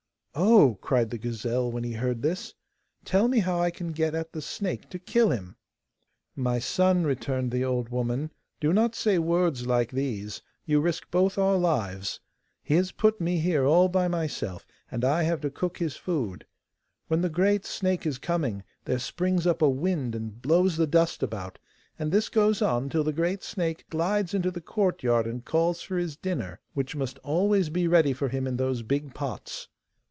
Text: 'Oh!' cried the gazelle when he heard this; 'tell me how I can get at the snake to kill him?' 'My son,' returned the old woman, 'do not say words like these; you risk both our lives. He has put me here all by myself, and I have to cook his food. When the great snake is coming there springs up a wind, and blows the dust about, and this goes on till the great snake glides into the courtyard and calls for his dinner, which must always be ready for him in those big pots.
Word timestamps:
'Oh!' 0.33 0.75
cried 0.79 1.09
the 1.09 1.17
gazelle 1.17 1.69
when 1.69 1.83
he 1.83 1.91
heard 1.91 2.21
this; 2.21 2.53
'tell 3.03 3.27
me 3.27 3.39
how 3.39 3.59
I 3.59 3.69
can 3.69 3.91
get 3.91 4.15
at 4.15 4.31
the 4.31 4.41
snake 4.41 4.89
to 4.91 4.97
kill 4.97 5.29
him?' 5.29 5.57
'My 6.37 6.57
son,' 6.57 7.03
returned 7.03 7.51
the 7.51 7.65
old 7.65 7.89
woman, 7.89 8.31
'do 8.61 8.71
not 8.71 8.95
say 8.95 9.19
words 9.19 9.67
like 9.67 9.91
these; 9.91 10.41
you 10.65 10.79
risk 10.79 11.11
both 11.11 11.37
our 11.37 11.57
lives. 11.57 12.21
He 12.63 12.75
has 12.75 12.93
put 12.93 13.19
me 13.19 13.39
here 13.39 13.65
all 13.65 13.89
by 13.89 14.07
myself, 14.07 14.65
and 14.89 15.03
I 15.03 15.23
have 15.23 15.41
to 15.41 15.49
cook 15.51 15.79
his 15.79 15.97
food. 15.97 16.45
When 17.09 17.19
the 17.21 17.27
great 17.29 17.65
snake 17.65 18.05
is 18.05 18.17
coming 18.17 18.63
there 18.85 18.99
springs 18.99 19.45
up 19.45 19.61
a 19.61 19.69
wind, 19.69 20.15
and 20.15 20.41
blows 20.41 20.77
the 20.77 20.87
dust 20.87 21.21
about, 21.21 21.59
and 21.99 22.09
this 22.09 22.29
goes 22.29 22.61
on 22.61 22.87
till 22.89 23.03
the 23.03 23.11
great 23.11 23.43
snake 23.43 23.85
glides 23.89 24.33
into 24.33 24.49
the 24.49 24.61
courtyard 24.61 25.27
and 25.27 25.43
calls 25.43 25.81
for 25.81 25.97
his 25.97 26.15
dinner, 26.15 26.61
which 26.73 26.95
must 26.95 27.19
always 27.19 27.69
be 27.69 27.85
ready 27.85 28.13
for 28.13 28.29
him 28.29 28.47
in 28.47 28.55
those 28.55 28.81
big 28.81 29.13
pots. 29.13 29.67